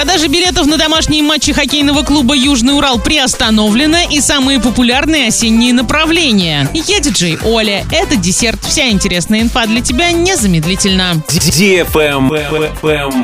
பிரதமர் 0.00 0.09
Продажа 0.20 0.38
билетов 0.38 0.66
на 0.66 0.76
домашние 0.76 1.22
матчи 1.22 1.54
хоккейного 1.54 2.02
клуба 2.02 2.34
«Южный 2.34 2.76
Урал» 2.76 2.98
приостановлена 2.98 4.04
и 4.04 4.20
самые 4.20 4.60
популярные 4.60 5.28
осенние 5.28 5.72
направления. 5.72 6.68
Я 6.74 7.00
диджей 7.00 7.38
Оля. 7.42 7.86
Это 7.90 8.16
десерт. 8.16 8.62
Вся 8.62 8.90
интересная 8.90 9.40
инфа 9.40 9.64
для 9.64 9.80
тебя 9.80 10.12
незамедлительно. 10.12 11.22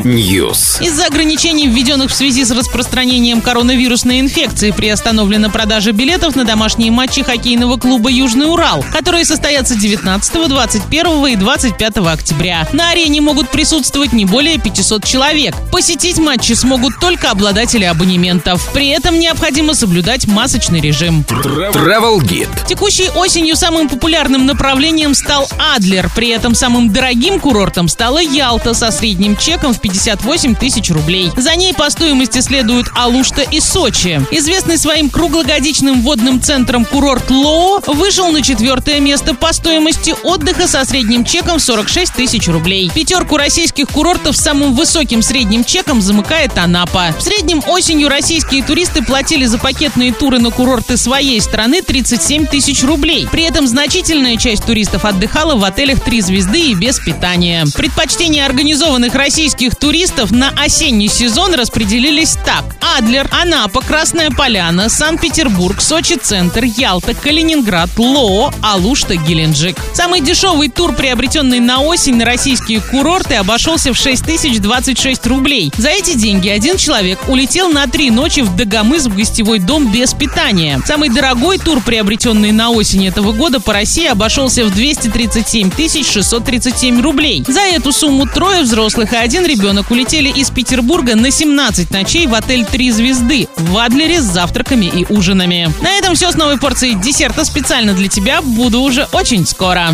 News. 0.04 0.82
Из-за 0.82 1.04
ограничений, 1.04 1.68
введенных 1.68 2.10
в 2.10 2.14
связи 2.14 2.46
с 2.46 2.50
распространением 2.50 3.42
коронавирусной 3.42 4.20
инфекции, 4.20 4.70
приостановлена 4.70 5.50
продажа 5.50 5.92
билетов 5.92 6.34
на 6.34 6.44
домашние 6.44 6.90
матчи 6.90 7.22
хоккейного 7.22 7.76
клуба 7.76 8.08
«Южный 8.08 8.50
Урал», 8.50 8.82
которые 8.90 9.26
состоятся 9.26 9.76
19, 9.76 10.48
21 10.48 11.26
и 11.26 11.36
25 11.36 11.96
октября. 11.98 12.66
На 12.72 12.88
арене 12.92 13.20
могут 13.20 13.50
присутствовать 13.50 14.14
не 14.14 14.24
более 14.24 14.56
500 14.56 15.04
человек. 15.04 15.54
Посетить 15.70 16.16
матчи 16.16 16.54
смогут 16.54 16.85
только 16.90 17.30
обладатели 17.30 17.84
абонементов. 17.84 18.70
При 18.72 18.88
этом 18.88 19.18
необходимо 19.18 19.74
соблюдать 19.74 20.26
масочный 20.26 20.80
режим. 20.80 21.24
Travel 21.28 22.18
Guide. 22.20 22.66
Текущей 22.66 23.08
осенью 23.10 23.56
самым 23.56 23.88
популярным 23.88 24.46
направлением 24.46 25.14
стал 25.14 25.48
Адлер. 25.58 26.10
При 26.14 26.28
этом 26.28 26.54
самым 26.54 26.92
дорогим 26.92 27.40
курортом 27.40 27.88
стала 27.88 28.18
Ялта 28.18 28.74
со 28.74 28.90
средним 28.90 29.36
чеком 29.36 29.72
в 29.72 29.80
58 29.80 30.54
тысяч 30.54 30.90
рублей. 30.90 31.30
За 31.36 31.54
ней 31.56 31.74
по 31.74 31.88
стоимости 31.90 32.40
следуют 32.40 32.88
Алушта 32.94 33.42
и 33.42 33.60
Сочи. 33.60 34.20
Известный 34.30 34.78
своим 34.78 35.10
круглогодичным 35.10 36.02
водным 36.02 36.40
центром 36.40 36.84
курорт 36.84 37.30
Лоо 37.30 37.80
вышел 37.86 38.30
на 38.30 38.42
четвертое 38.42 39.00
место 39.00 39.34
по 39.34 39.52
стоимости 39.52 40.14
отдыха 40.22 40.66
со 40.66 40.84
средним 40.84 41.24
чеком 41.24 41.58
в 41.58 41.62
46 41.62 42.12
тысяч 42.14 42.48
рублей. 42.48 42.90
Пятерку 42.94 43.36
российских 43.36 43.88
курортов 43.88 44.36
с 44.36 44.40
самым 44.40 44.74
высоким 44.74 45.22
средним 45.22 45.64
чеком 45.64 46.00
замыкает 46.00 46.56
Анапа. 46.66 47.14
В 47.16 47.22
среднем 47.22 47.62
осенью 47.68 48.08
российские 48.08 48.60
туристы 48.60 49.00
платили 49.00 49.44
за 49.44 49.56
пакетные 49.56 50.12
туры 50.12 50.40
на 50.40 50.50
курорты 50.50 50.96
своей 50.96 51.40
страны 51.40 51.80
37 51.80 52.46
тысяч 52.46 52.82
рублей. 52.82 53.28
При 53.30 53.44
этом 53.44 53.68
значительная 53.68 54.36
часть 54.36 54.64
туристов 54.64 55.04
отдыхала 55.04 55.54
в 55.54 55.62
отелях 55.62 56.00
«Три 56.00 56.20
звезды» 56.20 56.60
и 56.60 56.74
без 56.74 56.98
питания. 56.98 57.66
Предпочтения 57.72 58.44
организованных 58.44 59.14
российских 59.14 59.76
туристов 59.76 60.32
на 60.32 60.50
осенний 60.58 61.06
сезон 61.06 61.54
распределились 61.54 62.36
так. 62.44 62.64
Адлер, 62.98 63.28
Анапа, 63.30 63.80
Красная 63.80 64.30
Поляна, 64.30 64.88
Санкт-Петербург, 64.88 65.80
Сочи-Центр, 65.80 66.64
Ялта, 66.64 67.14
Калининград, 67.14 67.90
Лоо, 67.96 68.52
Алушта, 68.60 69.14
Геленджик. 69.14 69.76
Самый 69.94 70.20
дешевый 70.20 70.68
тур, 70.68 70.94
приобретенный 70.94 71.60
на 71.60 71.80
осень 71.80 72.16
на 72.16 72.24
российские 72.24 72.80
курорты, 72.80 73.36
обошелся 73.36 73.92
в 73.92 73.96
6026 73.96 75.26
рублей. 75.28 75.72
За 75.76 75.90
эти 75.90 76.14
деньги 76.14 76.55
один 76.56 76.78
человек 76.78 77.18
улетел 77.28 77.68
на 77.68 77.86
три 77.86 78.10
ночи 78.10 78.40
в 78.40 78.56
Дагомыс 78.56 79.04
в 79.04 79.14
гостевой 79.14 79.58
дом 79.58 79.92
без 79.92 80.14
питания. 80.14 80.80
Самый 80.86 81.10
дорогой 81.10 81.58
тур, 81.58 81.82
приобретенный 81.82 82.50
на 82.50 82.70
осень 82.70 83.06
этого 83.06 83.32
года 83.32 83.60
по 83.60 83.74
России, 83.74 84.06
обошелся 84.06 84.64
в 84.64 84.72
237 84.74 85.70
637 86.02 87.02
рублей. 87.02 87.44
За 87.46 87.60
эту 87.60 87.92
сумму 87.92 88.24
трое 88.26 88.62
взрослых 88.62 89.12
и 89.12 89.16
один 89.16 89.44
ребенок 89.44 89.90
улетели 89.90 90.30
из 90.30 90.48
Петербурга 90.48 91.14
на 91.14 91.30
17 91.30 91.90
ночей 91.90 92.26
в 92.26 92.34
отель 92.34 92.64
«Три 92.64 92.90
звезды» 92.90 93.48
в 93.58 93.76
Адлере 93.76 94.22
с 94.22 94.24
завтраками 94.24 94.86
и 94.86 95.04
ужинами. 95.12 95.70
На 95.82 95.90
этом 95.98 96.14
все 96.14 96.32
с 96.32 96.36
новой 96.36 96.58
порцией 96.58 96.94
десерта 96.94 97.44
специально 97.44 97.92
для 97.92 98.08
тебя. 98.08 98.40
Буду 98.40 98.80
уже 98.80 99.06
очень 99.12 99.46
скоро. 99.46 99.90